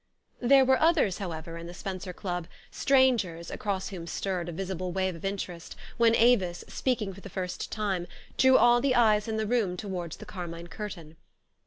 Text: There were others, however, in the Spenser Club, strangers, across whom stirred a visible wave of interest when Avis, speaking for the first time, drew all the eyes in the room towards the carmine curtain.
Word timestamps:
There 0.41 0.65
were 0.65 0.79
others, 0.79 1.19
however, 1.19 1.59
in 1.59 1.67
the 1.67 1.75
Spenser 1.75 2.11
Club, 2.11 2.47
strangers, 2.71 3.51
across 3.51 3.89
whom 3.89 4.07
stirred 4.07 4.49
a 4.49 4.51
visible 4.51 4.91
wave 4.91 5.15
of 5.15 5.23
interest 5.23 5.75
when 5.97 6.15
Avis, 6.15 6.63
speaking 6.67 7.13
for 7.13 7.21
the 7.21 7.29
first 7.29 7.71
time, 7.71 8.07
drew 8.35 8.57
all 8.57 8.81
the 8.81 8.95
eyes 8.95 9.27
in 9.27 9.37
the 9.37 9.45
room 9.45 9.77
towards 9.77 10.17
the 10.17 10.25
carmine 10.25 10.69
curtain. 10.69 11.17